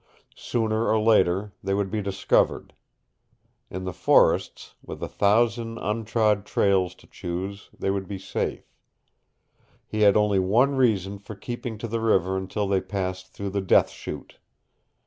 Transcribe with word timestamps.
Sooner 0.35 0.87
or 0.87 0.99
later 0.99 1.51
they 1.63 1.75
would 1.75 1.91
be 1.91 2.01
discovered. 2.01 2.73
In 3.69 3.83
the 3.83 3.93
forests, 3.93 4.73
with 4.81 5.03
a 5.03 5.07
thousand 5.07 5.77
untrod 5.77 6.43
trails 6.43 6.95
to 6.95 7.05
choose, 7.05 7.69
they 7.71 7.91
would 7.91 8.07
be 8.07 8.17
safe. 8.17 8.65
He 9.85 10.01
had 10.01 10.17
only 10.17 10.39
one 10.39 10.73
reason 10.75 11.19
for 11.19 11.35
keeping 11.35 11.77
to 11.77 11.87
the 11.87 11.99
river 12.01 12.35
until 12.35 12.67
they 12.67 12.81
passed 12.81 13.27
through 13.33 13.51
the 13.51 13.61
Death 13.61 13.91
Chute. 13.91 14.39